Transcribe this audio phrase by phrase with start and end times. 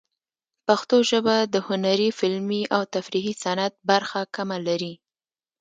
[0.67, 4.93] پښتو ژبه د هنري، فلمي، او تفریحي صنعت برخه کمه لري.